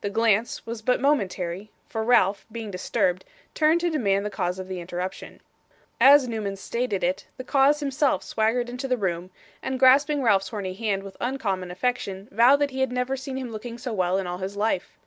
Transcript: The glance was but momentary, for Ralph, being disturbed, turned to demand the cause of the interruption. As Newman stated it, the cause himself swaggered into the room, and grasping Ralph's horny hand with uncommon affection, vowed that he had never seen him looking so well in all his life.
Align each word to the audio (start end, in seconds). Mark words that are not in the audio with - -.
The 0.00 0.10
glance 0.10 0.66
was 0.66 0.82
but 0.82 1.00
momentary, 1.00 1.70
for 1.88 2.02
Ralph, 2.02 2.46
being 2.50 2.68
disturbed, 2.72 3.24
turned 3.54 3.80
to 3.82 3.90
demand 3.90 4.26
the 4.26 4.28
cause 4.28 4.58
of 4.58 4.66
the 4.66 4.80
interruption. 4.80 5.40
As 6.00 6.26
Newman 6.26 6.56
stated 6.56 7.04
it, 7.04 7.28
the 7.36 7.44
cause 7.44 7.78
himself 7.78 8.24
swaggered 8.24 8.68
into 8.68 8.88
the 8.88 8.96
room, 8.96 9.30
and 9.62 9.78
grasping 9.78 10.20
Ralph's 10.20 10.48
horny 10.48 10.74
hand 10.74 11.04
with 11.04 11.16
uncommon 11.20 11.70
affection, 11.70 12.26
vowed 12.32 12.56
that 12.56 12.72
he 12.72 12.80
had 12.80 12.90
never 12.90 13.16
seen 13.16 13.36
him 13.36 13.52
looking 13.52 13.78
so 13.78 13.92
well 13.92 14.18
in 14.18 14.26
all 14.26 14.38
his 14.38 14.56
life. 14.56 14.98